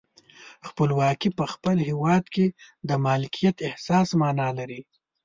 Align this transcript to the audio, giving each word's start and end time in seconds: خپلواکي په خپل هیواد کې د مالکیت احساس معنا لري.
خپلواکي 0.67 1.29
په 1.37 1.45
خپل 1.53 1.75
هیواد 1.89 2.23
کې 2.33 2.45
د 2.89 2.91
مالکیت 3.05 3.55
احساس 3.67 4.07
معنا 4.21 4.47
لري. 4.57 4.81